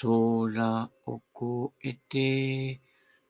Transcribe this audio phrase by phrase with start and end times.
[0.00, 2.80] 空を越えて、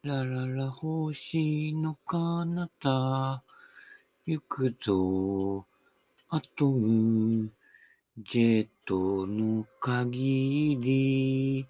[0.03, 3.43] ラララ星の彼方、
[4.27, 5.65] 行くぞ、
[6.29, 7.53] アトム、
[8.19, 11.67] ジェットの限り。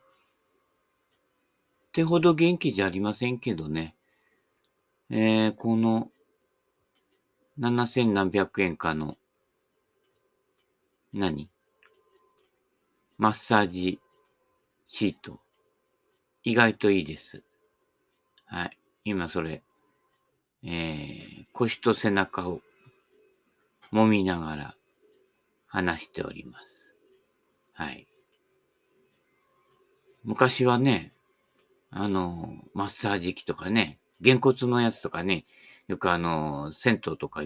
[1.89, 3.95] ってほど元気じゃありませんけどね。
[5.11, 6.11] えー、この
[7.59, 9.19] 7000何百円かの、
[11.13, 11.51] 何？
[13.19, 13.99] マッサージ
[14.87, 15.41] シート。
[16.45, 17.43] 意外といいです。
[18.47, 18.79] はい。
[19.05, 19.63] 今それ、
[20.65, 22.61] えー、腰と背中を
[23.93, 24.75] 揉みながら
[25.67, 26.67] 話しております。
[27.73, 28.07] はい。
[30.25, 31.13] 昔はね、
[31.91, 35.45] あの、マッサージ機とかね、げんこつのやつとかね、
[35.89, 37.43] よくあの、銭湯とか、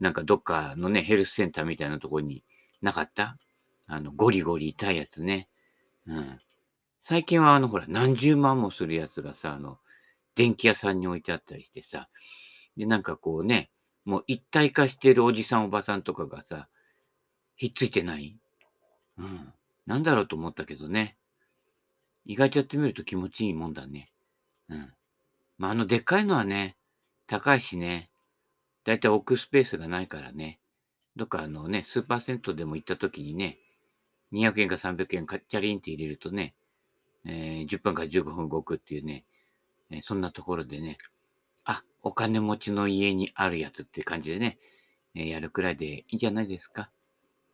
[0.00, 2.42] なんかどっかのね、ヘルスセンターみたいなところに
[2.80, 3.38] なかった？
[3.86, 5.48] あの、ゴリゴリ痛いやつね。
[6.06, 6.40] うん。
[7.08, 9.78] 最近はあの、ほら、何十万もするやつがさ、あの、
[10.34, 12.08] 電気屋さんに置いてあったりしてさ、
[12.76, 13.70] で、なんかこうね、
[14.04, 16.68] もう一体化してるおじさんおばさんとかがさ、
[17.54, 18.36] ひっついてない？
[19.18, 19.52] うん。
[19.86, 21.16] なんだろうと思ったけどね。
[22.24, 24.10] 意外とやってみると気持ちいいもんだね。
[24.68, 24.92] うん。
[25.58, 26.76] まあ、あの、でっかいのはね、
[27.28, 28.10] 高いしね、
[28.84, 30.58] だいたい置くスペースがないからね、
[31.14, 33.60] どっかあのね、スーパー銭湯でも行った時にね、
[34.32, 36.55] 200円か300円かチャリンって入れるとね、
[37.26, 39.24] えー、10分から15分動くっていうね、
[39.90, 40.98] えー、そんなところでね、
[41.64, 44.58] あ、お金持ちの家にあるやつって感じでね、
[45.14, 46.90] えー、やるくらいでいいんじゃないですか。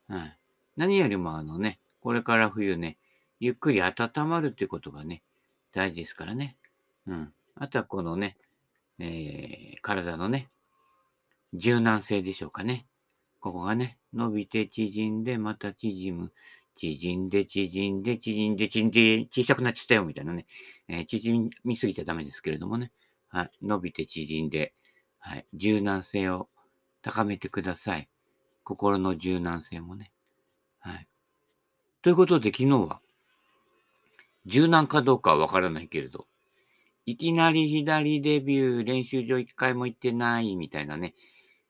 [0.08, 0.38] はい。
[0.76, 2.98] 何よりもあのね、これから冬ね、
[3.40, 5.22] ゆっくり温まるっていうことがね、
[5.72, 6.56] 大事ですからね。
[7.06, 7.32] うん。
[7.56, 8.36] あとはこのね、
[8.98, 10.48] えー、体のね、
[11.54, 12.86] 柔軟性でしょうかね。
[13.40, 16.32] ここがね、伸びて縮んで、また縮む。
[16.74, 20.46] 縮んで、縮んで、縮んで、縮んで、小さくなっちゃったよ、みたいなね。
[20.88, 22.92] えー、縮みすぎちゃダメですけれどもね。
[23.28, 23.50] はい。
[23.62, 24.74] 伸びて縮んで、
[25.18, 25.46] はい。
[25.54, 26.48] 柔軟性を
[27.02, 28.08] 高めてください。
[28.64, 30.10] 心の柔軟性もね。
[30.80, 31.06] はい。
[32.02, 33.00] ということで、昨日は、
[34.46, 36.26] 柔軟かどうかはわからないけれど、
[37.06, 41.14] いきなり左デビュー、練習場一回も行ってないみたいなね、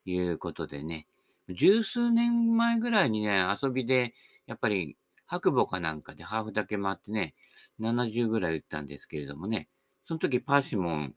[0.05, 1.07] いうことでね、
[1.49, 4.15] 十数年前ぐらいにね、遊びで、
[4.47, 7.35] やっぱり白母かなんかでハーフだけ回ってね、
[7.81, 9.69] 70ぐらい打ったんですけれどもね、
[10.07, 11.15] その時パーシモン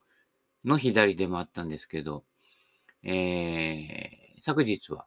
[0.63, 2.23] の左で回ったんですけど、
[3.03, 5.05] えー、昨日は、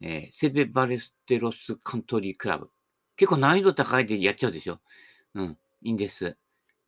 [0.00, 2.70] えー、セベバレステロスカントリークラブ。
[3.16, 4.80] 結構難易度高いでやっちゃうでしょ？
[5.34, 6.36] うん、いいんです。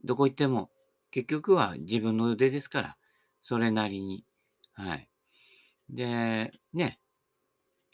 [0.04, 0.70] どこ行っても、
[1.10, 2.96] 結局は自分の腕ですから、
[3.42, 4.24] それなりに。
[4.72, 5.08] はい。
[5.90, 6.98] で、ね、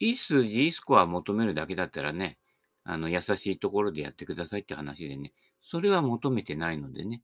[0.01, 2.39] いい数字、いいスコア求めるだけだったらね、
[2.85, 5.33] あの、優しいところでやってくださいって話でね、
[5.63, 7.23] それは求めてないのでね、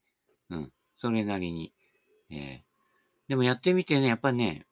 [0.50, 1.72] うん、それなりに。
[2.30, 4.66] えー、でもやってみてね、やっぱね、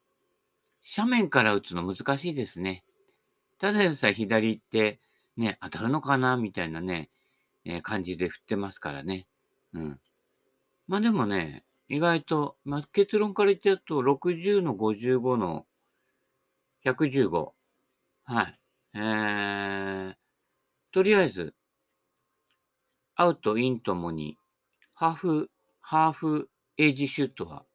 [0.97, 2.85] 斜面から打つの難しいですね。
[3.59, 4.99] ただでさえ左って、
[5.37, 7.09] ね、当たるのかなみたいなね、
[7.65, 9.27] えー、感じで振ってますからね。
[9.73, 10.01] うん。
[10.89, 15.67] まあでもね、意外と、まあ、結論から言っちゃうと、60の55の
[16.85, 17.53] 115。
[18.33, 18.59] はい。
[18.95, 20.15] えー、
[20.91, 21.55] とりあえず、
[23.15, 24.39] アウト、インともに、
[24.95, 25.51] ハーフ、
[25.83, 26.49] ハーフ
[26.79, 27.67] エイジシュートは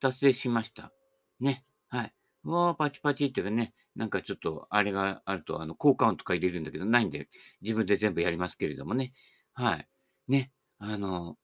[0.00, 0.94] 達成しました。
[1.40, 1.62] ね。
[1.90, 2.14] はい。
[2.44, 7.28] うわー、パチパチっていうかね、なんかちょっとあれがあると、あの、効果音とか入れるんだけど、ないんで、
[7.60, 9.12] 自分で全部やりますけれどもね。
[9.52, 9.88] はい。
[10.26, 10.52] ね。
[10.78, 11.36] あの、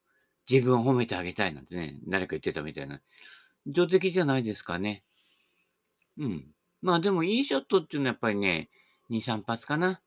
[0.48, 3.02] 自分を褒めてあげたいなんてね、誰か言ってたみたいな。
[3.66, 5.04] 上出来じゃないですかね。
[6.16, 6.54] うん。
[6.84, 8.68] まあでも、いいショットっていうのはやっぱりね、
[9.08, 10.02] 2、3発かな。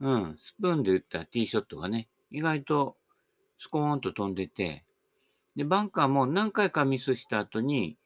[0.00, 0.36] うん。
[0.40, 2.96] スプーンで打ったティーショットがね、意外と
[3.60, 4.84] スコーンと飛んでて、
[5.54, 7.96] で、バンカーも何回かミスした後に、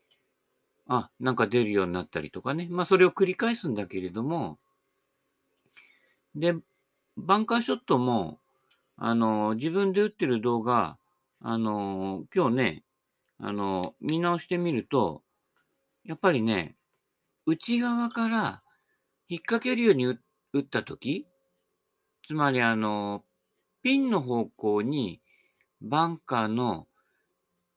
[0.87, 2.69] あ、なんか出るようになったりとかね。
[2.71, 4.59] まあ、それを繰り返すんだけれども、
[6.35, 6.55] で、
[7.17, 8.39] バンカーショットも、
[8.99, 10.99] あの、自分で打ってる動画、
[11.41, 12.85] あの、今日ね、
[13.39, 15.23] あの、見直してみると、
[16.05, 16.77] やっぱりね、
[17.51, 18.63] 内側から
[19.29, 20.19] 引っ掛けるように打
[20.61, 21.27] ったとき、
[22.27, 23.25] つまりあの、
[23.83, 25.21] ピンの方向に
[25.81, 26.87] バンカーの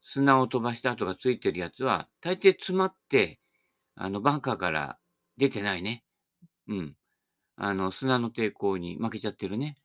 [0.03, 3.39] 砂を飛ばした跡がついてるやつは、大抵詰まって、
[3.95, 4.99] あの、バンカーから
[5.37, 6.03] 出てないね。
[6.67, 6.95] うん。
[7.55, 9.77] あの、砂の抵抗に負けちゃってるね。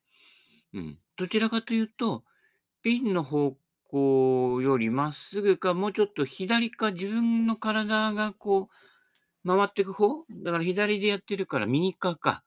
[0.73, 0.97] うん。
[1.17, 2.23] どちらかというと、
[2.83, 3.57] ピンの方
[3.87, 8.75] 向よりまっすぐか、もうちょっと左か、自分の体がこう、
[9.45, 10.25] 回っていく方？
[10.43, 12.43] だから左でやってるから右側か。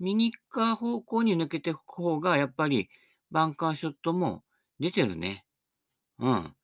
[0.00, 2.88] 右側方向に抜けていく方が、やっぱり
[3.30, 4.42] バンカーショットも
[4.80, 5.44] 出てるね。
[6.18, 6.54] うん。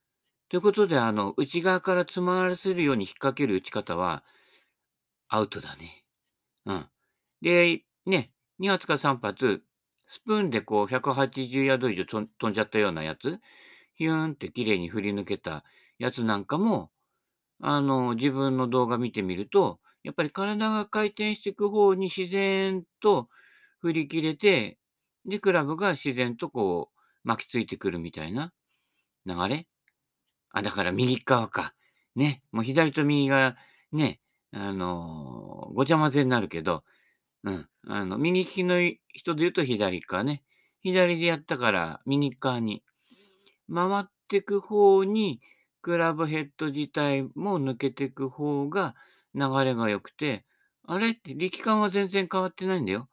[0.48, 4.24] ということで、あの、内側から詰まらせるように引っ掛ける打ち方は、
[5.28, 6.04] アウトだね。
[6.66, 6.86] うん。
[7.40, 9.62] で、ね、2発か3発、
[10.08, 13.38] スプーンでこう180ヤード以上飛んじゃったようなやつ、
[13.94, 15.62] ヒューンって綺麗に振り抜けた
[15.98, 16.90] やつなんかも、
[17.60, 23.28] あの、自分の動画見てみると、やっぱり体が回転していく方に自然と
[23.80, 24.78] 振り切れて、
[25.26, 28.52] で、クラブが自然とこう巻きついてくるみたいな
[29.26, 29.66] 流れ
[30.52, 31.74] あ、だから右側か。
[32.16, 33.56] ね、もう左と右が
[33.92, 34.20] ね、
[34.52, 36.82] あの、ごちゃ混ぜになるけど、
[37.44, 38.76] うん、あの、右利きの
[39.08, 40.42] 人で言うと左側ね。
[40.82, 42.82] 左でやったから右側に
[43.72, 45.40] 回ってく方に、
[45.82, 48.94] クラブヘッド自体も抜けていく方が
[49.34, 50.44] 流れが良くて、
[50.86, 53.08] あれって力感は全然変わってないんだよ。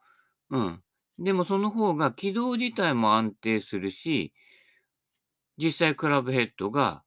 [0.50, 0.82] うん。
[1.20, 4.34] でもその方が軌道自体も安定するし、
[5.58, 7.04] 実際クラブヘッドが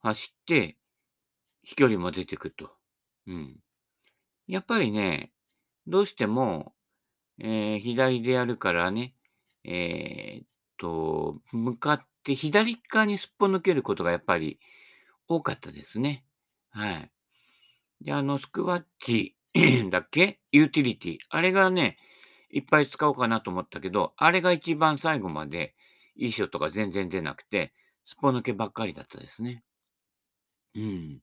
[0.00, 0.76] 走って、
[1.62, 2.70] 飛距離も出てくと。
[3.26, 3.56] うん。
[4.46, 5.32] やっぱりね、
[5.86, 6.74] どうしても、
[7.38, 9.14] えー、左でやるからね、
[9.64, 10.46] えー、っ
[10.78, 14.58] と、向かって左側にすっぽ抜けることがやっぱり
[15.28, 16.24] 多かったですね。
[16.70, 17.10] はい。
[18.00, 19.36] で、あの、スクワッチ
[19.90, 20.40] だっけ？
[20.50, 21.18] ユーティリティ。
[21.28, 21.98] あれがね、
[22.50, 25.74] いっぱい使おうかなと思ったけど、あれが一番最後まで
[26.16, 27.72] いいショットが全然出なくて、
[28.06, 29.64] すっぽ抜けばっかりだったですね。
[30.74, 31.20] うん。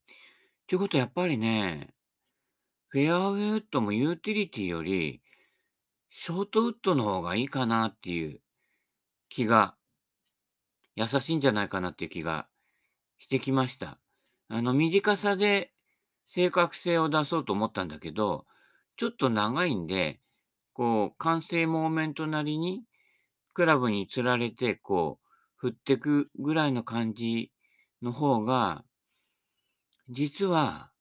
[0.67, 1.93] ということはやっぱりね、
[2.89, 5.21] フェアウェイウッドもユーティリティより、
[6.11, 8.41] ショートウッドの方がいいかなっていう
[9.29, 9.75] 気が、
[10.95, 12.48] 優しいんじゃないかなっていう気が
[13.19, 13.99] してきました。
[14.47, 15.71] あの、短さで
[16.25, 18.45] 正確性を出そうと思ったんだけど、
[18.97, 20.19] ちょっと長いんで、
[20.73, 22.83] こう、完成モーメントなりに、
[23.53, 25.27] クラブにつられて、こう、
[25.57, 27.51] 振ってくぐらいの感じ
[28.01, 28.83] の方が、
[30.09, 30.91] 実は、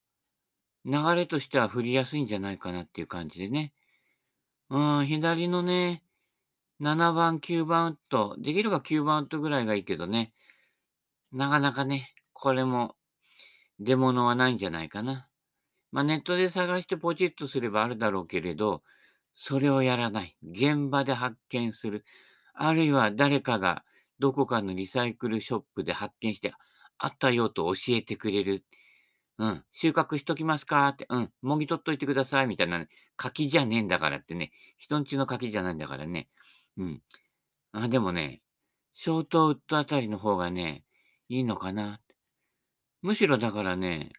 [0.84, 3.72] 流れとしては振りやすいんじゃないかなっていう感じでね。
[4.70, 6.02] うん、左のね、
[6.80, 10.32] 7番、9番ウッド、できれば9番ウッドぐらいがいいけどね、
[11.32, 12.96] なかなかね、これも
[13.78, 15.28] 出物はないんじゃないかな。
[15.90, 18.82] まあ、ネットで探してポチッとすればあるだろうけれど、
[19.34, 20.36] それをやらない。
[20.42, 22.04] 現場で発見する。
[22.54, 23.84] あるいは誰かが
[24.18, 26.52] どこかのリサイクルショップで発見して、
[26.98, 28.64] あったよと教えてくれる。
[29.38, 29.64] うん。
[29.72, 31.06] 収穫しときますかって。
[31.08, 31.30] うん。
[31.42, 32.48] もぎ取っといてください。
[32.48, 34.50] みたいな、ね、柿じゃねえんだからってね。
[34.78, 36.28] 人んちの柿じゃないんだからね。
[36.76, 37.02] うん。
[37.72, 38.42] あ、でもね、
[38.94, 40.82] ショートウッドあたりの方がね、
[41.28, 42.00] いいのかな。
[43.02, 44.12] むしろだからね、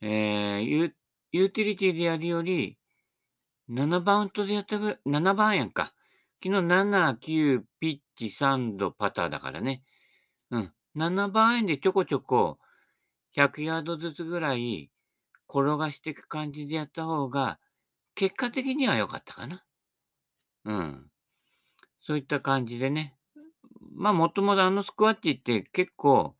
[0.00, 0.94] えー、ユ
[1.30, 2.78] ユーティリティでやるより、
[3.70, 5.94] 7番ウッドでやったぐらい、7番やんか。
[6.44, 9.82] 昨日7、9、ピッチ、3度パターだからね。
[10.50, 10.72] うん。
[10.96, 12.58] 7番円でちょこちょこ、
[13.36, 14.90] 100ヤードずつぐらい
[15.48, 17.60] 転がしていく感じでやった方が、
[18.14, 19.64] 結果的には良かったかな。
[20.64, 21.10] うん。
[22.00, 23.14] そういった感じでね。
[23.94, 26.36] まあ、もともとあのスクワッチって結構、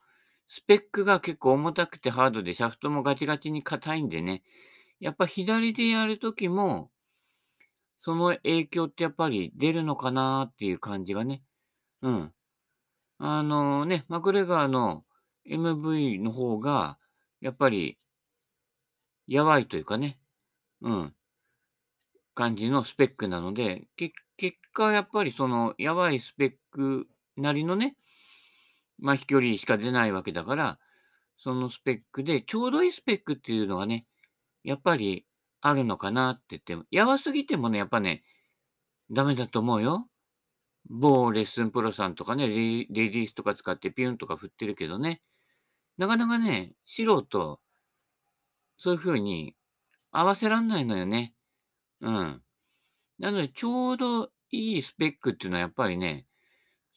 [0.49, 4.43] スペックが結構重たくてハードで、シャフトもガチガチに硬いんでね。
[5.00, 6.91] やっぱ左でやるときも、
[8.00, 11.43] その影響ってやっぱり出るのかなっていう感じがね。
[12.03, 12.33] うん。
[13.19, 15.05] あのね、マクレガーの
[15.49, 16.99] MV の方が、
[17.41, 17.99] やっぱり、
[19.27, 20.19] やばいというかね、
[20.81, 21.15] うん、
[22.34, 24.15] 感じのスペックなので、結
[24.72, 27.96] 果、やっぱりその、やばいスペックなりのね、
[28.98, 30.79] まあ、飛距離しか出ないわけだから、
[31.39, 34.06] そのスペックで、ちょうどいいスペックっていうのがね、
[34.62, 35.27] やっぱり
[35.60, 38.22] あるのかなって言っても、やばすぎてもね、やっぱね、
[39.10, 40.08] ダメだと思うよ。
[40.89, 45.22] 某レッスンプロさんとかね、レレディースとか使ってピュンとか振ってるけどね、
[45.98, 47.60] なかなかね、素人、
[48.79, 49.55] そういう風に
[50.10, 51.34] 合わせらんないのよね。
[52.01, 52.43] うん。
[53.19, 56.27] なので、ちょうどいいスペックっていうのはやっぱりね、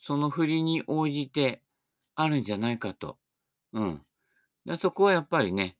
[0.05, 1.61] その振りに応じて
[2.15, 3.17] あるんじゃないかと。
[3.73, 4.01] うん。
[4.65, 5.77] でそこはやっぱりね、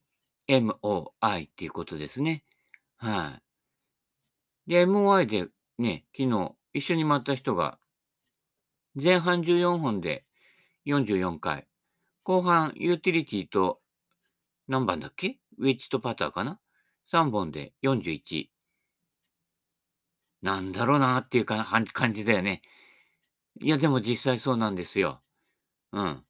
[0.47, 2.43] MOI っていうことですね。
[2.97, 3.39] は
[4.67, 4.71] い。
[4.71, 7.77] で、MOI でね、昨日一緒に回った人が、
[8.95, 10.25] 前半14本で
[10.85, 11.67] 44回、
[12.23, 13.79] 後半、ユーティリティと、
[14.67, 15.37] 何番だっけ？
[15.59, 16.59] ウェッジとパターかな
[17.11, 18.47] ?3 本で41。
[20.41, 22.61] なんだろうなっていう感じだよね。
[23.61, 25.21] いや、でも実際そうなんですよ。
[25.93, 26.23] うん。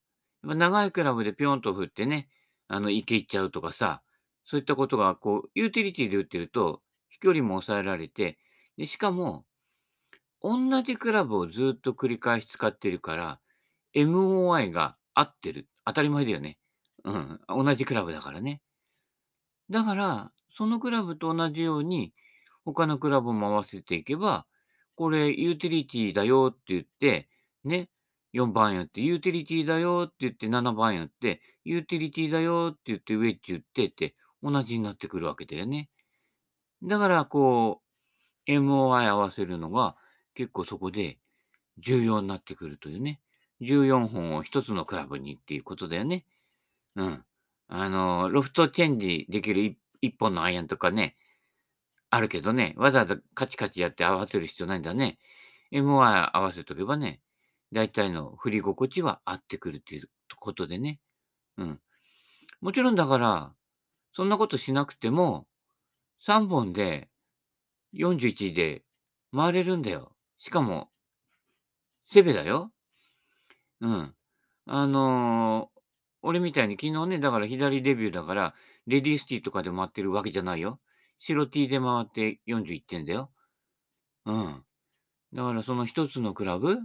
[0.43, 2.29] 長いクラブでピョンと振ってね、
[2.67, 4.03] あの、池行っちゃうとかさ、
[4.45, 8.37] そういったことが、こう、ユーティリティで打ってると、飛距離も抑えられて、
[8.77, 9.45] でしかも、
[10.41, 13.39] 同じクラブをずっと繰り返し使ってるから、
[13.95, 15.67] MOI が合ってる。
[15.85, 16.57] 当たり前だよね。
[17.03, 17.41] うん。
[17.47, 18.61] 同じクラブだからね。
[19.69, 22.13] だから、そのクラブと同じように、
[22.63, 24.45] 他のクラブも合わせていけば、
[24.95, 27.29] これユーティリティだよって言って、
[27.63, 27.89] ね、
[28.33, 35.89] 4番やって、ユーティリティだよって言って7番やって、ユーティリティだよって言ってウェッジ打ってって同じになってくるわけだよね。
[36.83, 37.81] だから、こ
[38.47, 39.95] う、MOI 合わせるのが
[40.35, 41.17] 結構そこで
[41.79, 43.19] 重要になってくるというね。
[43.61, 46.25] 14本を1つのクラブにっていうことだよね。
[46.95, 47.23] うん。
[47.67, 51.15] あの、ロフトチェンジできる 1, 本のアイアンとかね、
[52.15, 55.19] あるけどね、わざわざカチカチやって合わせる必要ないんだね。
[55.73, 57.19] MOI 合わせとけばね、
[57.73, 61.01] 大体の振り心地は合ってくるっていうことでね。
[61.57, 61.79] うん。
[62.61, 63.53] もちろんだから、
[64.13, 65.45] そんなことしなくても、
[66.25, 67.09] 3本で
[67.95, 68.83] 41で
[69.35, 70.15] 回れるんだよ。
[70.37, 70.87] しかも、
[72.05, 72.71] セベだよ。
[73.81, 74.15] うん。
[74.67, 75.79] あのー、
[76.21, 78.55] 俺みたいに昨日ね、だから左デビューだから、
[78.87, 80.79] レディースティーとかで回ってるわけじゃないよ。
[81.27, 83.31] 白 T で回って41点だよ。
[84.25, 84.63] うん。
[85.33, 86.77] だからその一つのクラブ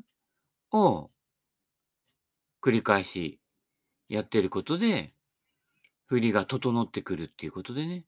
[0.73, 1.11] を
[2.63, 3.39] 繰り返し
[4.09, 5.13] やってることで、
[6.07, 8.05] 振りが整ってくるっていうことでね。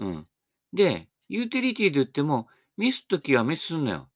[0.00, 0.26] うん。
[0.72, 4.08] で、ユーティリティで言っても、ミスときはミスすんのよ。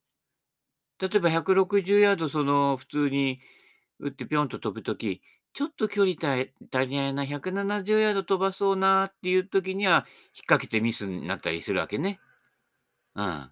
[0.99, 3.41] 例えば160ヤード、その、普通に
[4.01, 5.23] 打ってぴょんと飛ぶとき、
[5.55, 10.05] ちょっと距離足りないな、170ヤード飛ばそうなっていうときには、引っ
[10.47, 12.21] 掛けてミスになったりするわけね。
[13.15, 13.51] うん。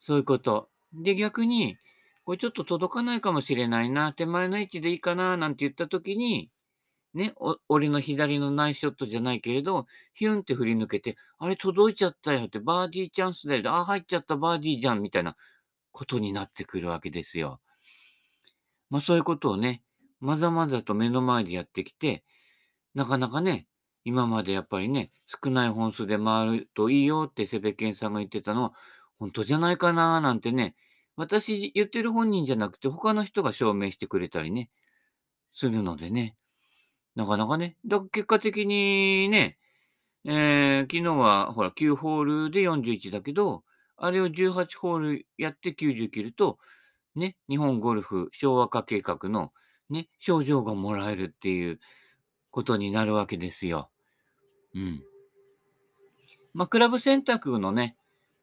[0.00, 0.68] そういうこと。
[0.92, 1.78] で、逆に、
[2.24, 6.50] これちょっと届かないかもしれないな、手前の位置でいいかな、なんて言ったときに、
[7.14, 13.74] ね、お俺の左のナイスショットじゃないけれど、ヒュンって振り抜けて、あれ届いちゃったよって、バーディーチャンスだよ。
[13.74, 15.36] あ、入っちゃったバーディーじゃん、みたいな
[15.92, 17.60] ことになってくるわけですよ。
[18.90, 19.82] まあそういうことをね、
[20.20, 22.24] まざまざと目の前でやってきて、
[22.94, 23.66] なかなかね、
[24.04, 28.72] 今までやっぱりね、少ない本数で回るといいよってセベケンさんが言ってたのは、
[29.18, 30.74] 本当じゃないかななんてね、
[31.16, 34.70] 私言ってる本人じゃなくて他の人が証明してくれたりね、
[35.54, 36.36] するのでね、
[37.14, 39.58] なかなかね、だ結果的にね、
[40.24, 43.64] えー、昨日はほら9ホールで41だけど、
[43.96, 46.58] あれを18ホールやって90切ると、
[47.14, 49.52] ね、日本ゴルフ昭和化計画の
[49.90, 51.80] ね、賞状がもらえるっていう
[52.50, 53.90] ことになるわけですよ。
[54.74, 55.02] うん。
[56.54, 57.96] まあ、クラブ選択のね、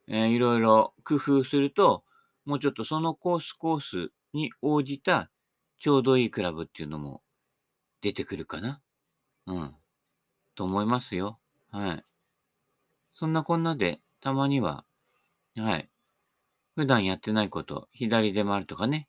[0.06, 2.04] えー、いろいろ工夫すると、
[2.44, 5.30] もうちょっとそのコースコースに応じた
[5.78, 7.22] ちょうどいいクラブっていうのも
[8.00, 8.80] 出てくるかな。
[9.46, 9.74] うん。
[10.54, 11.38] と思いますよ。
[11.70, 12.04] はい。
[13.14, 14.84] そんなこんなで、たまには、
[15.56, 15.88] はい。
[16.74, 19.08] 普段やってないこと、左で回るとかね。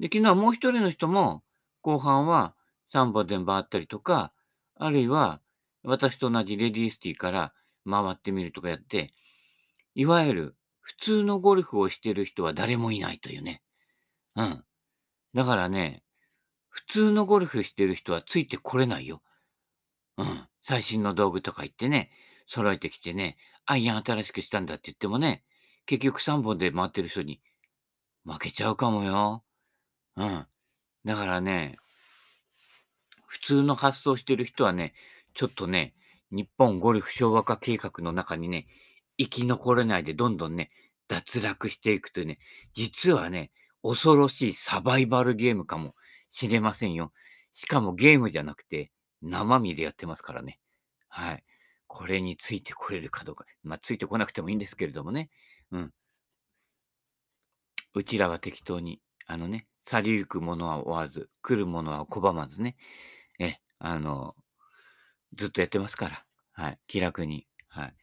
[0.00, 1.42] で、昨日はもう一人の人も、
[1.82, 2.54] 後半は
[2.92, 4.32] 3本で回ったりとか、
[4.76, 5.40] あるいは
[5.84, 7.52] 私と同じレディースティーから
[7.88, 9.12] 回ってみるとかやって、
[9.94, 13.62] いわゆる普通のゴルフをしてる人は誰もいないというね。
[14.36, 14.64] うん。
[15.34, 16.02] だからね、
[16.68, 19.22] 普通のゴルフしてる人はついてこれないよ。
[20.16, 20.48] うん。
[20.62, 22.10] 最新の道具とか言ってね、
[22.46, 23.36] 揃えてきてね、
[23.66, 25.44] アイアン新しくしたんだって言ってもね、
[25.86, 27.40] 結局3本で回ってる人に
[28.24, 29.44] 負けちゃうかもよ。
[30.16, 30.46] うん。
[31.04, 31.76] だからね、
[33.26, 34.94] 普通の発想してる人はね、
[35.34, 35.94] ちょっとね、
[36.30, 38.66] 日本ゴルフ昭和化計画の中にね、
[39.18, 40.70] 生き残れないでどんどんね、
[41.08, 42.38] 脱落していくというね、
[42.74, 43.50] 実はね、
[43.82, 45.94] 恐ろしいサバイバルゲームかも
[46.30, 47.12] しれませんよ。
[47.52, 50.58] しかもゲームじゃなくて、生身でやってますからね。
[51.08, 51.44] はい。
[51.86, 53.44] これについてこれるかどうか。
[53.62, 55.30] まあ、ついてこなくてもいいんですけれどもね。
[55.70, 55.92] うん。
[57.94, 62.76] うちらは適当に、あのね、去りゆく者は追わず、来る者は拒まずね。
[63.38, 64.34] え、あの、
[65.34, 66.24] ずっとやってますから。
[66.52, 66.78] はい。
[66.86, 67.46] 気楽に。
[67.68, 67.94] はい。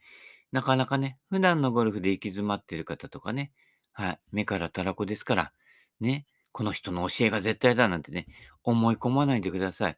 [0.51, 3.51] なかなかね、普段のゴルフで行き詰まってる方とかね、
[3.93, 4.19] はい。
[4.31, 5.53] 目からたらこですから、
[5.99, 6.25] ね。
[6.51, 8.27] この人の教えが絶対だなんてね、
[8.63, 9.97] 思い込まないでください。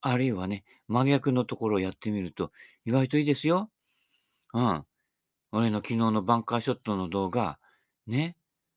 [0.00, 2.50] あるいはね、真逆のところをやってみると、
[2.84, 3.70] 意外といいですよ。
[4.52, 4.84] うん。
[5.52, 7.58] 俺の昨日のバンカーショットの動画、
[8.06, 8.36] ね。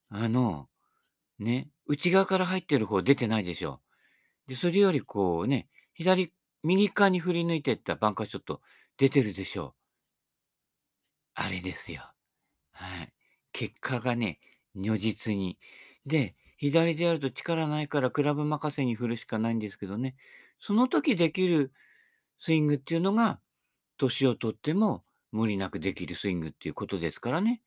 [0.09, 0.69] あの、
[1.39, 3.81] ね、内側から入ってる方出てないでしょ。
[4.47, 8.61] で、それよりこうね、左、右側に振り抜いていったバンカーショット
[8.97, 9.75] 出てるでしょ。
[11.35, 12.11] あれですよ。
[12.71, 13.13] はい。
[13.51, 14.39] 結果がね、
[14.75, 15.57] 如実に。
[16.05, 20.15] で、左でやると力ないからクラブ任せに振るしかないんですけどね、
[20.59, 21.73] その時できる
[22.39, 23.39] スイングっていうのが、
[23.97, 27.61] 年をとっても無理なくできるスイングっていうことですからね。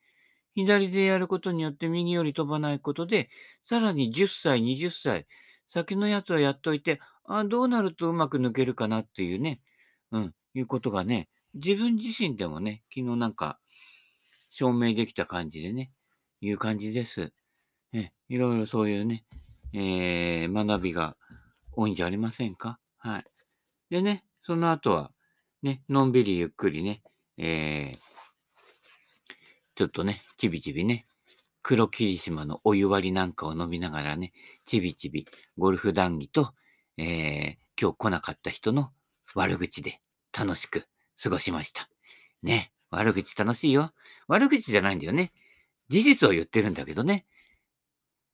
[0.58, 3.30] 左でやることによって右より飛ばないことで、
[3.64, 5.28] さらに10歳、20歳、
[5.68, 9.60] 先のやつはやっといて、あどうなるとうまく抜けるかなっていうね、
[10.10, 13.60] うん、いうことがね、自分自身でもね、昨日なんか、
[14.50, 15.92] 証明できた感じでね、
[16.40, 17.32] いう感じです。
[17.92, 19.24] え、いろいろそういうね、
[19.72, 21.16] えー、学びが
[21.72, 22.80] 多いんじゃありませんか？
[22.96, 23.24] はい。
[23.90, 25.12] でね、その後は、
[25.62, 27.02] ね、のんびりゆっくりね、
[27.36, 28.17] えー、
[29.78, 31.04] ちょっとね、ちびちびね、
[31.62, 34.32] 黒霧島のお湯割りなんかを飲みながらね、
[34.66, 35.24] ちびちび
[35.56, 36.52] ゴルフ談義と、
[36.96, 38.90] えー、今日来なかった人の
[39.36, 40.00] 悪口で
[40.36, 40.88] 楽しく
[41.22, 41.88] 過ごしました。
[42.42, 43.92] ね、悪口楽しいよ。
[44.26, 45.30] 悪口じゃないんだよね。
[45.88, 47.24] 事実を言ってるんだけどね。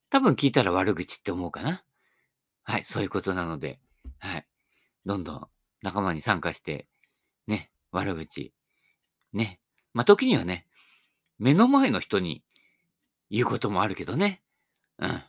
[0.09, 1.85] 多分聞いたら悪口って思うかな。
[2.63, 3.81] はい、そういうことなので、
[4.17, 4.47] はい。
[5.05, 5.49] どんどん
[5.83, 6.87] 仲間に参加して、
[7.47, 8.55] ね、悪口、
[9.35, 9.61] ね。
[9.93, 10.67] まあ、時にはね、
[11.39, 12.43] 目の前の人に
[13.31, 14.43] 言うこともあるけどね。
[14.99, 15.23] うん。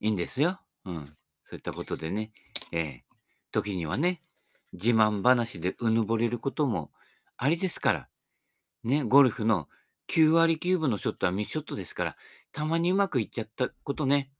[0.00, 0.60] いいんですよ。
[0.84, 1.06] うん。
[1.44, 2.30] そういったことでね、
[2.72, 3.14] ええー、
[3.52, 4.22] 時にはね、
[4.72, 6.90] 自慢話でうぬぼれることも
[7.36, 8.08] ありですから。
[8.84, 9.68] ね、ゴルフの
[10.08, 12.16] 9割9分のショットはミスショットですから、
[12.52, 14.30] たまにうまくいっちゃったことね、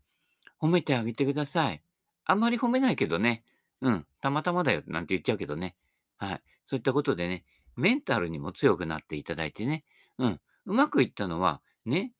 [0.61, 1.83] 褒めてあげてください。
[2.25, 3.45] あまり褒めないけどね、
[3.81, 5.77] うん、たまたまだよなんて言っちゃうけどね。
[6.19, 6.43] はい。
[6.67, 7.45] そういったことでね、
[7.77, 9.85] メンタルにも強くなっていただいてね、
[10.19, 12.13] うん、うまくいったのは、ね、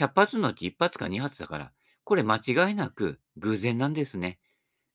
[0.00, 1.72] 100発のうち1発か2発だから、
[2.04, 4.38] これ間違いなく偶然なんですね。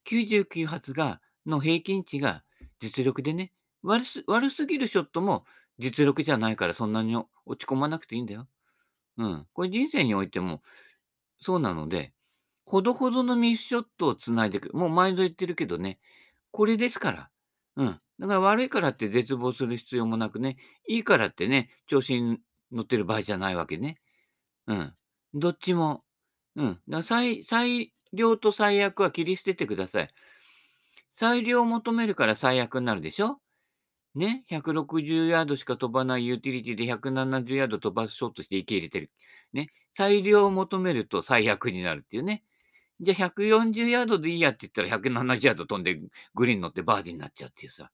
[0.10, 2.44] 99発が、の平均値が
[2.82, 3.52] 実力でね、
[3.84, 5.46] 悪す悪すぎるショットも
[5.80, 7.28] 実力じゃないからそんなに落
[7.66, 8.48] ち込まなくていいんだよ。
[9.18, 9.48] うん。
[9.54, 10.62] これ人生においても
[11.42, 12.14] そうなので、
[12.66, 14.76] ほどほどのミスショットを繋いでいく。
[14.76, 16.00] もう毎度言ってるけどね、
[16.52, 17.30] これですから。
[17.76, 18.00] うん。
[18.20, 22.40] だから悪いからって絶望する必要もなくね、いいからってね、調子に
[22.72, 23.98] 乗ってる場合じゃないわけね。
[24.68, 24.94] うん。
[25.34, 26.04] どっちも。
[26.56, 26.80] うん。
[26.90, 30.10] だ最、最良と最悪は切り捨ててください。
[31.12, 33.40] 最良を求めるから最悪になるでしょ？
[34.16, 39.12] ね、160ヤードしか飛ばないユーティリティで170ヤード飛ばそうとして受け入れてる。
[39.54, 42.44] ね、最良を求めると最悪になるっていうね。
[43.00, 46.02] じゃあ140ヤードでいいやって言ったら170ヤード飛んで
[46.34, 47.92] グリーン乗ってバーディーになっちゃうっていうさ。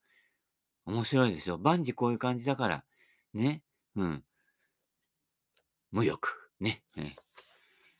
[0.86, 1.58] 面白いでしょ？
[1.58, 2.84] 万事こういう感じだから。
[3.34, 3.62] ね。
[3.98, 4.24] うん。
[5.94, 6.50] 無欲。
[6.60, 6.82] ね。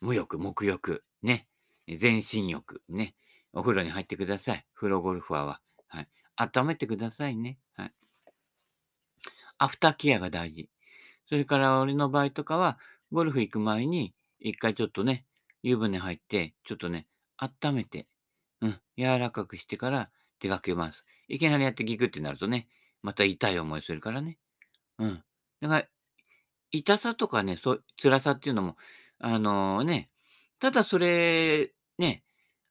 [0.02, 1.04] 無欲、目欲。
[1.22, 1.48] ね。
[1.88, 2.82] 全身欲。
[2.90, 3.14] ね。
[3.54, 4.66] お風呂に入ってください。
[4.74, 5.62] 風呂ゴルファーは。
[5.88, 6.10] はい。
[6.36, 7.60] 温めてくださいね。
[7.76, 7.94] はい。
[9.60, 10.72] アフターケアが大事。
[11.30, 12.80] それから俺の場合とかは、
[13.12, 15.28] ゴルフ行く前に、一回ちょっとね、
[15.62, 17.06] 湯船入って、ちょっとね、
[17.38, 18.08] 温めて、
[18.62, 21.06] うん、柔らかくしてから出かけます。
[21.28, 22.68] いきなりやってギクってなるとね、
[23.04, 24.40] また痛い思いするからね。
[24.98, 25.24] うん。
[25.62, 25.88] だから、
[26.74, 28.76] 痛さとかね、そう、辛さっていうのも、
[29.20, 30.10] あの、ね、
[30.60, 32.24] ただそれ、ね、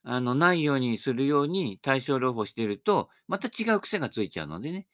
[0.03, 4.87] あの、ないようにするように対症療法してると、また違う癖がついちゃうのでね。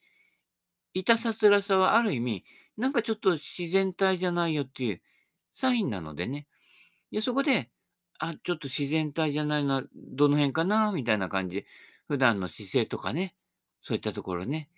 [0.94, 2.44] 痛さ辛さはある意味、
[2.78, 5.02] なんかちょっと自然体じゃないよっていう
[5.56, 6.48] サインなのでね。
[7.12, 7.70] で、そこで、
[8.20, 11.66] あ、ちょっと自然体じゃないのはどの辺かなみたいな感じで、
[12.08, 13.36] 普段の姿勢とかね、
[13.82, 14.70] そういったところね、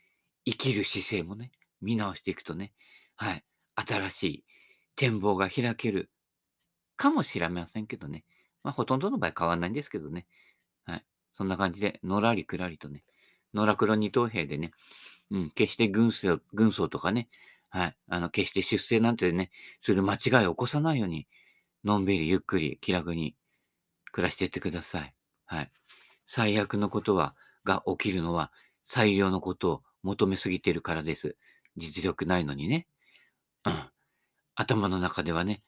[0.46, 2.74] 生きる姿勢もね、見直していくとね、
[3.16, 3.44] はい、
[3.88, 4.44] 新しい
[4.96, 6.10] 展望が開ける
[6.98, 8.24] かもしれませんけどね。
[8.64, 10.28] まあ、ほとんどの場合変わんないんですけどね。
[10.86, 11.06] はい。
[11.34, 13.04] そんな感じで、のらりくらりとね、
[13.54, 14.72] 野良黒二等兵でね、
[15.32, 17.30] うん、決して軍曹、軍曹とかね、
[17.70, 19.50] はい、あの、決して出世なんてね、
[19.82, 21.28] する間違いを起こさないように、
[21.84, 23.36] のんびりゆっくり気楽に
[24.12, 25.14] 暮らしていってください。
[25.46, 25.72] はい。
[26.28, 28.52] 最悪のことは、が起きるのは、
[28.86, 31.38] 最良のことを求めすぎてるからです。
[31.78, 32.88] 実力ないのにね。
[33.66, 33.90] うん。
[34.56, 35.64] 頭の中ではね、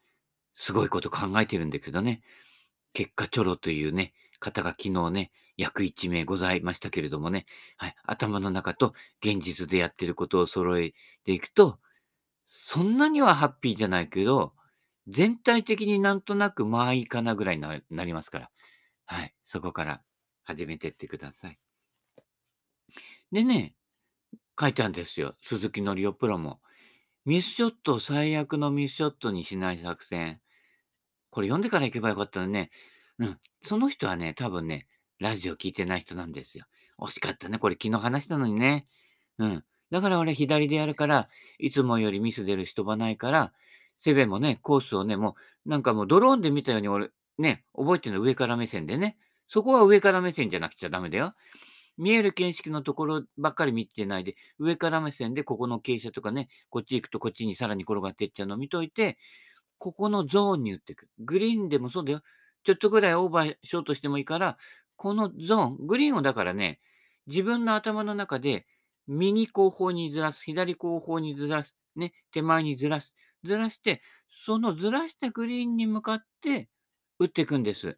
[0.55, 2.21] すごいこと考えてるんだけどね。
[2.93, 7.45] 結果チョロというね、方が昨日ね、約1名ございましたけれどもね、
[7.77, 11.79] はい、頭の中と現実でやってることを揃えていくと、
[12.45, 14.53] そんなにはハッピーじゃないけど、
[15.07, 18.49] 全体的になんとなくまあいいかなぐらいになりますから、
[19.05, 20.01] はい、そこから
[20.43, 21.59] 始めてってください。
[23.31, 23.75] でね、
[24.59, 25.35] 書いてあるんですよ。
[25.43, 26.61] 鈴木のりおプロも。
[27.25, 30.39] ミスショットを最悪のミスショットにしない作戦。
[31.29, 32.69] これ読んでから行けばよかったのね。
[33.17, 33.39] うん。
[33.63, 34.87] その人はね、多分ね、
[35.19, 36.65] ラジオ聞いてない人なんですよ。
[36.99, 37.59] 惜しかったね。
[37.59, 38.87] これ昨日話したのにね。
[39.37, 39.63] うん。
[39.89, 43.53] だから俺左でやるから、いつもよりミス出る人はないから、
[43.99, 49.17] セベもね、コースをね、もう、なんかもうドローンで見たように俺、ね、覚えてるの上から目線でね。
[49.47, 51.33] そこは上から目線じゃなくちゃダメだよ。
[51.97, 59.17] 見える見識のところばっかり見てないで、上から目線でここの傾斜とかね、こっち行くとこっちにさらに転がっていっちゃうのを見といて、
[59.77, 61.07] ここのゾーンに打っていく。
[61.19, 62.21] グリーンでもそうだよ。
[62.63, 64.57] ちょっとぐらいオーバーしようとしてもいいから、
[64.95, 66.79] このゾーン、グリーンをだからね、
[67.27, 68.65] 自分の頭の中で
[69.07, 74.01] 右後方にずらす、左後方にずらす、ね、手前にずらす、ずらして、
[74.45, 76.69] そのずらしたグリーンに向かって
[77.19, 77.97] 打っていくんです。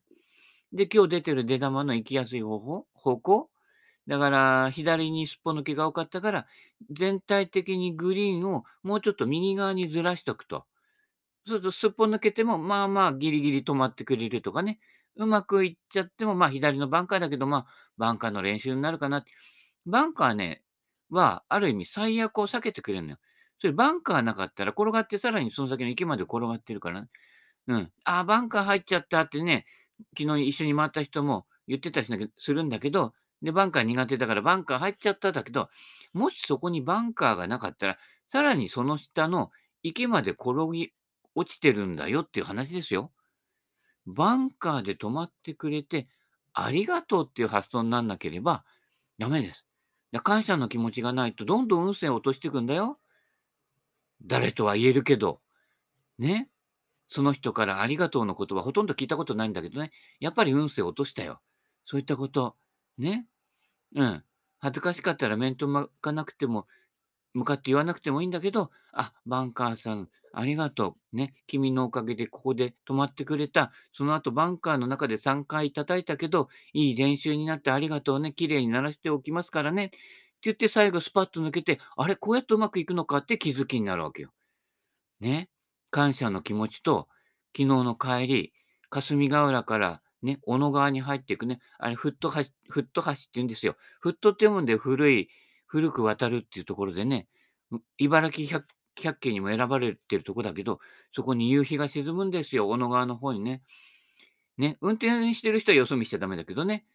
[0.73, 3.49] で、今日出てる出玉の行きやすい方法方向
[4.07, 6.47] だから、左にすっぽ抜けが多かったから、
[6.91, 10.65] 全体的にグリーンをもうちょっと右側にずらしとくと。
[11.47, 14.79] そうすると、すっぽ抜けても、まあまあ、ギリギリ止まってくれるとかね。
[15.15, 17.65] うまくいっちゃっても、まあ、左のバンカーだけど、まあ、
[17.97, 19.23] バンカーの練習になるかな。
[19.85, 20.63] バンカーね、
[21.09, 23.17] は、ある意味最悪を避けてくれるのよ。
[23.59, 27.07] それバンカーなかったら転がってさらにその先の池まで転がってるからね。
[27.67, 27.91] うん。
[28.03, 29.65] ああ、バンカー入っちゃったってね、
[30.17, 33.13] 昨日一緒に回った人も言ってたりするんだけど、
[33.45, 35.69] で、バンカー苦手だからバンカー入っちゃっただけど、
[36.13, 37.97] もしそこにバンカーがなかったら、
[38.31, 39.51] さらにその下の
[39.83, 40.91] 池まで転ぎ
[41.35, 43.11] 落ちてるんだよっていう話ですよ。
[44.07, 46.07] バンカーで止まってくれて、
[46.53, 48.65] ありがとうっていう発想になんなければ
[49.19, 49.63] ダメです。
[50.23, 52.97] 感謝の気持ちがないとどんどん運勢を落としていくんだよ。
[54.25, 55.39] 誰とは言えるけど、
[56.17, 56.49] ね。
[57.09, 59.91] その人からありがとうの言葉ほとんど聞いたことないんだけどね。
[60.19, 61.41] やっぱり運勢を落としたよ。
[61.85, 62.55] そういったこと。
[62.97, 63.27] ね。
[63.95, 64.23] うん。
[64.59, 66.67] 恥ずかしかったら面と向かなくても、
[67.33, 71.15] 向かって言わなくてもいいんだけど、あ、バンカーさん、ありがとう。
[71.15, 71.33] ね。
[71.47, 73.71] 君のおかげでここで止まってくれた。
[73.93, 78.33] その後バンカーの中で3回叩いたけど、いい練習になってありがとうね。
[78.33, 79.85] 綺麗に鳴らしておきますからね。
[79.85, 79.97] って
[80.43, 84.31] 言って最後スパッと抜けて、あれ、こうやってうまくいくのかって気づきになるわけよ。
[85.21, 85.49] ね。
[85.89, 87.07] 感謝の気持ちと、
[87.55, 88.53] 昨日の帰り、
[88.89, 93.77] 霞ヶ浦からね、小野川に入っていくね、あれ、フット橋、フット橋って言うんですよ。
[93.99, 95.29] フットって読むんで古い、
[95.67, 97.27] 古く渡るっていうところでね、
[97.97, 100.79] 茨城百百景にも選ばれてるとこだけど、
[101.13, 103.61] そこに夕日が沈むんですよ、小野川の方にね。
[104.57, 106.85] ね、運転してる人はよそ見しちゃダメだけどね。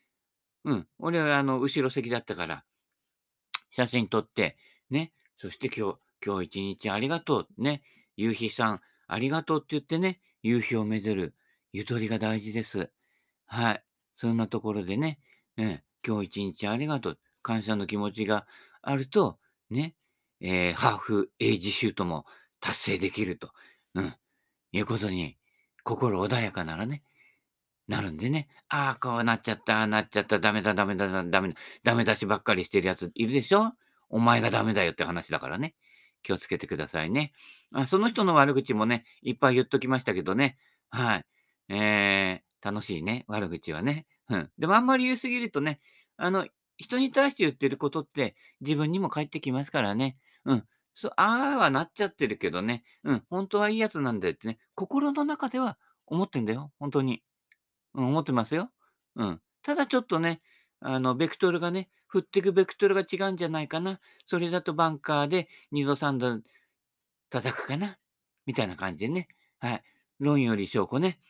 [0.64, 2.64] うん、俺はあの、後ろ席だったから、
[3.70, 4.56] 写真撮って、
[4.90, 7.82] ね、そして今日、今日一日ありがとう、ね、
[8.16, 11.34] 夕日さん、ありがとうって言ってね、夕日をめでる、
[11.72, 12.90] ゆとりが大事です。
[13.52, 13.82] はい。
[14.16, 15.18] そんなところでね、
[15.56, 18.46] うん、今日一日ありがとう、感謝の気持ちが
[18.80, 19.38] あると、
[19.70, 19.96] ね、
[20.40, 22.26] えー、ハーフエイジシュートも
[22.60, 23.50] 達成できると、
[23.94, 24.14] うん、
[24.70, 25.36] いうことに、
[25.82, 27.02] 心穏やかならね、
[27.88, 33.72] なるんでね、ああ、こうなっちゃった、なっちゃった、ダメだ、ダメだ、ダメだ、ダメ出しばっかりしてるやついるでしょ？
[34.08, 35.74] お前がダメだよって話だからね。
[36.22, 37.32] 気をつけてくださいね。
[37.72, 40.58] あその人の悪口もね、いっぱい言っときましたけどね。
[40.90, 41.24] はい。
[41.68, 44.06] えー、楽しいね、悪口はね。
[44.28, 44.50] うん。
[44.58, 45.80] でもあんまり言いすぎるとね、
[46.16, 46.46] あの、
[46.76, 50.16] 人に対して言ってることって自分にも返ってきますからね。
[50.44, 50.64] うん。
[50.94, 52.84] そう、ああはなっちゃってるけどね。
[53.04, 53.24] うん。
[53.30, 54.58] 本当はいいやつなんだよってね。
[54.74, 56.72] 心の中では思ってんだよ。
[56.78, 57.22] 本当に。
[57.94, 58.70] うん、思ってますよ。
[59.16, 59.40] うん。
[59.62, 60.40] ただちょっとね、
[60.80, 64.00] あの、ベクトルがね、振っていくベクトルが違うんじゃないかな。
[64.26, 66.40] それだとバンカーで2度3度
[67.30, 67.98] 叩くかな。
[68.46, 69.28] みたいな感じでね。
[69.58, 69.82] はい。
[70.18, 71.20] 論より証拠ね。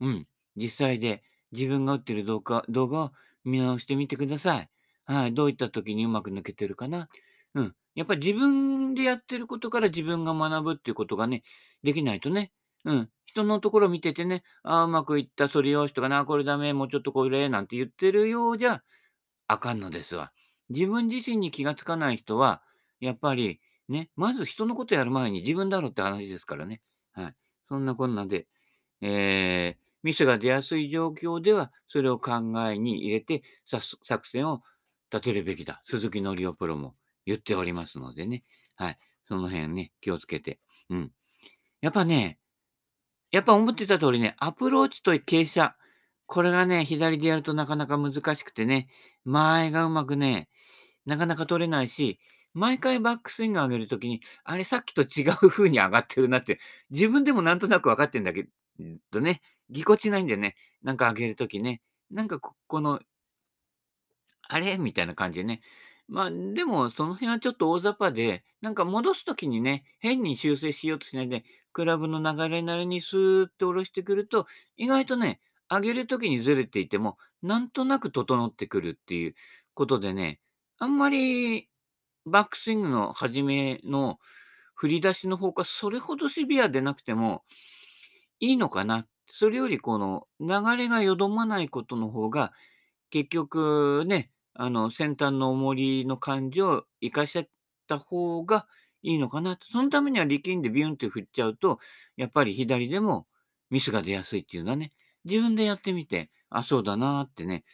[0.00, 0.26] うん。
[0.56, 3.12] 実際で自分が打ってる動画動画を
[3.44, 4.70] 見直してみてください。
[5.04, 5.34] はい。
[5.34, 7.08] どういった時にうまく抜けてるかな。
[7.54, 7.74] うん。
[7.94, 11.42] やっぱり自分でやってることから自分が学ぶっていうことがね、
[11.82, 12.52] できないとね。
[12.84, 13.08] うん。
[13.26, 18.82] 人のところ見ててね、ああ、うまくいった、それよしとかな、これダメ、もうちょっとこれ、なんて言ってるようじゃ、
[19.46, 20.32] あかんのですわ。
[20.70, 22.62] 自分自身に気がつかない人は、
[23.00, 26.80] やっぱりね、まず人のことやる前に自分だろうって話ですからね。
[27.12, 27.34] はい。
[27.68, 28.46] そんなこんなで、
[29.00, 32.32] えー、ミスが出やすい状況では、それを考
[32.70, 34.62] えに入れて、作戦を
[35.12, 35.82] 立てるべきだ。
[35.84, 36.94] 鈴木のりおプロも
[37.26, 38.44] 言っておりますのでね。
[38.76, 38.98] はい。
[39.26, 40.60] その辺ね、気をつけて。
[40.90, 41.12] うん。
[41.80, 42.38] やっぱね、
[43.32, 45.74] やっぱ思ってた通りね、アプローチと傾斜、
[46.26, 48.86] これがね、左でやるとなかなか難しくてね、
[49.24, 50.48] 間合いがうまくね、
[51.04, 52.20] なかなか取れないし、
[52.54, 58.46] 毎回バックスイング上げるときに、あれさっきと違う風に上がってるなって、自分でもなんとなく分かってんだけ
[59.10, 63.00] どね、ぎこちないんでね、なんか上げるときね、なんかここの、
[64.48, 64.78] あれ？
[64.78, 65.60] みたいな感じでね。
[66.08, 79.34] まあ、でもその辺はちょっと大雑把で、なんか戻すときにね、変に修正しようとしないで、クラブの流れなりにスーッと下ろしてくると、意外とね、上げるときにずれていても、なんとなく整ってくるっていう
[79.74, 80.38] ことでね、
[80.78, 81.68] あんまり
[82.24, 84.18] バックスイングの初めの
[84.74, 87.42] 振り出しの方がそれほどシビアでなくても
[88.38, 89.06] いいのかな。
[89.32, 92.52] それよりこの流れがよどまないことの方が、
[93.10, 97.48] 結局ね、あの先端の重りの感じを生かしちゃっ
[97.88, 98.66] た方が
[99.02, 99.66] いいのかなと。
[99.70, 101.78] そのためには力んでビュンって振っちゃうと、
[102.16, 103.26] やっぱり左でも
[103.70, 104.90] ミスが出やすいっていうのはね、
[105.24, 107.64] 自分でやってみて、あ、そうだなってね、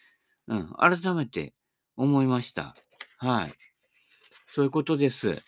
[0.49, 1.55] うん、改めて
[1.97, 2.75] 思いました。
[3.19, 3.53] はい。
[4.49, 5.35] そういうことです。
[5.35, 5.45] 昨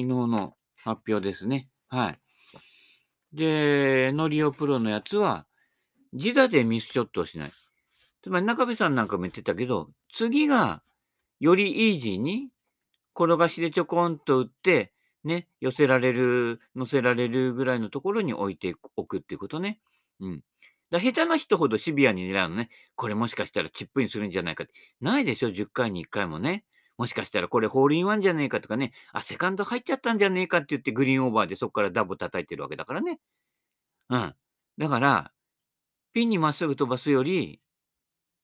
[0.00, 1.68] 日の発表ですね。
[1.88, 2.18] はい。
[3.32, 5.46] で、ノリオプロのやつは、
[6.12, 7.52] 自打でミスショットをしない。
[8.22, 10.82] つまり中部さんなんかも言ってたけど、次が
[11.40, 12.48] よりイージーに
[13.14, 14.92] 転がしでちょこんと打って、
[15.24, 19.80] ね、寄せられる、乗せられるぐらいのところに置いておくっていうことね。
[20.20, 20.40] うん。
[20.90, 22.70] だ下手な人ほどシビアに狙うのね。
[22.96, 24.72] これもしかしたらチップインするんじゃないかって。
[25.00, 26.64] ないでしょ ?10 回に1回もね。
[26.96, 28.92] もしかしたらこれホールインワンじゃねえかとかね。
[29.12, 33.20] あ、セカンド入っちゃったんじゃねえかって言ってグリーンオーバーでそこからダボ叩いてるわけだからね。
[34.10, 34.34] うん。
[34.78, 35.32] だから、
[36.18, 37.60] ピンにまっすぐ飛ばすより、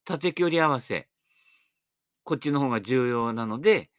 [0.04, 1.08] 縦距離合わせ。
[2.22, 3.90] こっちの方が重要なので、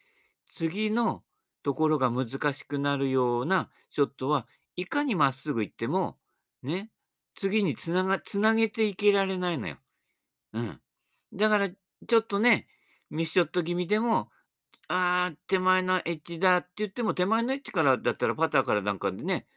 [0.53, 1.23] 次の
[1.61, 6.15] ところが難しくなるようなショットはいかにまっすぐ行っても、
[6.63, 6.89] ね、
[7.38, 9.75] 次につなが、つなげていけられないのよ。
[10.53, 10.79] うん。
[11.33, 12.67] だから、ちょっとね、
[13.09, 14.29] ミスショット気味でも、
[14.88, 19.47] あー、手前のエッジだって言っても、手前のエッジからだったらパターからなんかでね、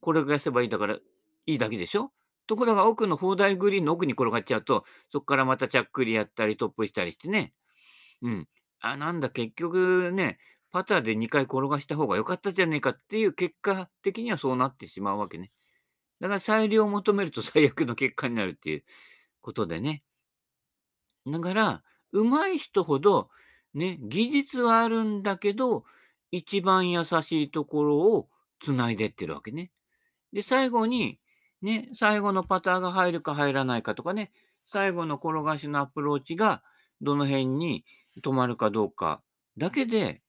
[0.00, 1.00] これがせばいいだから、い
[1.56, 2.10] いだけでしょ？
[2.46, 7.52] ところが奥の砲台グリーンの奥に転がっちゃうと、そこからまたちゃっくりやったり、トップしたりしてね。
[8.22, 8.48] うん。
[8.80, 10.38] あ、なんだ、結局ね、
[10.70, 15.50] パターで2回転がした方が良かったじゃねえかっていう結果的にはそうなってしまうわけね。
[16.20, 18.84] だから裁量を求めると 最悪の結果になるっていう
[19.40, 20.02] ことでね。
[21.26, 23.30] だから、上手い人ほど、
[23.74, 25.84] ね、技術はあるんだけど、
[26.30, 28.28] 一番優しいところを
[28.60, 29.70] 繋いでってるわけね。
[30.32, 31.18] で、最後に、
[31.66, 34.30] ね、最後のパターが入るか入らないかとかね、
[34.70, 36.62] 最後の転がしのアプローチが
[37.00, 37.84] どの辺に
[38.22, 39.20] 止まるかどうか
[39.58, 40.22] だけで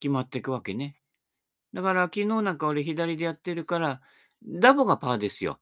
[0.00, 0.96] 決まっていくわけね。
[1.72, 4.00] だから昨日なんか俺左でやってるから、
[4.44, 5.60] ダボがパーですよ。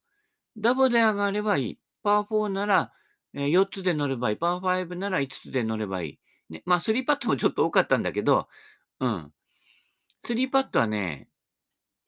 [0.57, 1.79] ダボで上がればいい。
[2.03, 2.93] パー4なら、
[3.35, 4.37] 4つで乗ればいい。
[4.39, 6.19] パー5なら5つで乗ればいい。
[6.49, 8.49] ね、まあ、3パットもちょっと多かったんだけど、
[9.01, 9.33] うん。
[10.27, 11.29] 3パットはね、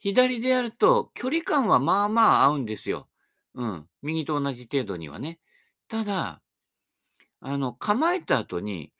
[0.02, 3.08] 左でやると距離感はまあまあ合うんですよ。
[3.54, 3.86] うん。
[4.02, 5.38] 右と同じ程度にはね。
[5.86, 6.42] ただ、
[7.40, 8.92] あの、構えた後に、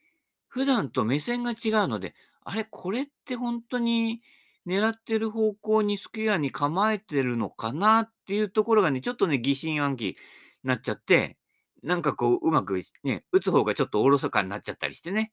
[0.46, 4.20] 普段と目線が違うので、あれ、これって本当に
[4.64, 10.16] 狙ってる方向にスクエアに構えてるのかなっていうところがね、ちょっとね、疑心暗鬼に
[10.62, 11.36] なっちゃって、
[11.82, 15.32] なんかこう、うまくね、打つ方がちょっとおろそかになっちゃったりしてね。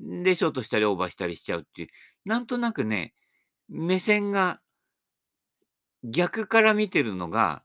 [0.00, 1.88] で、ショートしたりオーバーしたりしちゃうっていう、
[2.24, 3.12] なんとなくね、
[3.68, 4.60] 目線が
[6.10, 7.62] 逆から見てるのが、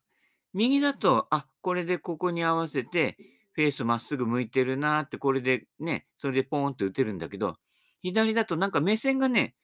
[0.54, 3.18] 右だと、あ、これでここに合わせて、
[3.54, 7.58] フェースまっすぐ向いてるなって、これでね、それでポーンって打てるんだけど、
[8.02, 9.56] 左だとなんか目線がね、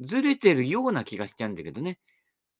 [0.00, 1.98] ずれてるような気がしちゃうんだけどね。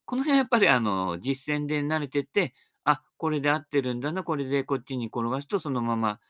[0.05, 2.55] この辺はやっぱりあの、実践で慣れてって、
[2.85, 6.21] あ、これで合ってるんだな、これでこっちに転がすとそのまま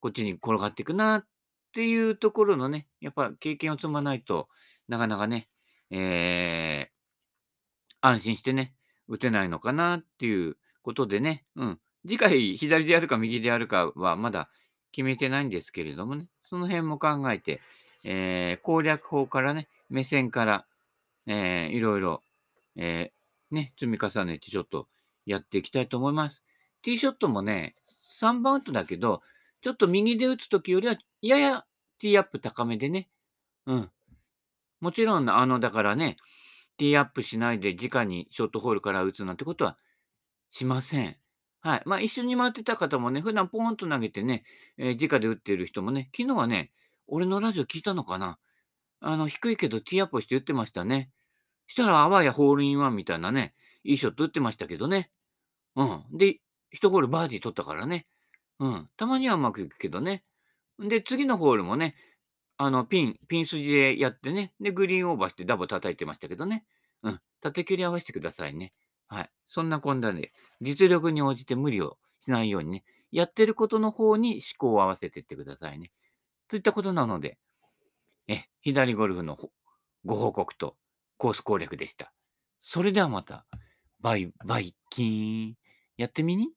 [0.00, 1.26] こっちに転がっていくなっ
[1.72, 4.48] ていうところのね、やっぱ経験を積まないと
[4.88, 5.48] なかなかね、
[5.90, 6.99] えー、
[8.00, 8.74] 安心してね、
[9.08, 11.80] 打てないのかなっていうことでね、うん。
[12.06, 14.48] 次回左でやるか右でやるかはまだ
[14.92, 17.60] 決めてないんですけれどもね、その辺も考えて、
[18.04, 20.66] えー、攻略法からね、目線から、
[21.26, 22.22] えー、いろいろ、
[22.76, 24.88] えー、ね、積み重ねてちょっと
[25.26, 26.42] やっていきたいと思います。
[26.82, 27.74] ティーショットもね、
[28.20, 29.22] 3番ウッドだけど、
[29.62, 31.64] ちょっと右で打つときよりは、やや
[31.98, 33.08] ティーアップ高めでね。
[33.66, 33.90] うん。
[34.80, 36.16] もちろん、あの、だからね、
[36.80, 39.76] ティーアップしないで直にショートホールから打つなんてことは
[40.50, 41.16] しません。
[41.60, 41.82] はい。
[41.84, 44.44] まあ、一緒に回ってた方もね、普段ポーンと投げてね、
[44.78, 46.72] えー、直で打っている人もね、昨日はね、
[47.06, 48.38] 俺のラジオ聞いたのかな
[49.00, 51.10] あの、低いけどティーアップして打ってましたね。
[51.66, 53.52] したら、あわやホールインワンみたいなね、
[53.84, 55.10] いいショット打ってましたけどね。
[55.76, 56.04] うん。
[56.16, 56.38] で、
[56.70, 58.06] 一ホールバーディー取ったからね。
[58.58, 58.88] うん。
[58.96, 60.24] たまにはうまくいくけどね。
[60.78, 61.94] で、次のホールもね、
[62.62, 64.52] あの、ピン、ピン筋でやってね。
[64.60, 66.66] で、グリーンオーバーしてダボ叩いてましたけどね。
[67.02, 67.20] うん。
[67.40, 68.74] 縦距離合わせてくださいね。
[69.08, 69.30] はい。
[69.48, 75.90] そんなこんなで、実力に応じて無理をしないようにね、やってることの方に思考を合わせていってくださいね。
[76.48, 77.38] といったことなので、
[78.28, 79.38] え、左ゴルフの
[80.04, 80.76] ご報告と
[81.16, 82.12] コース攻略でした。
[82.60, 83.46] それではまた、
[84.00, 85.54] バイバイキーン。
[85.96, 86.50] やってみに？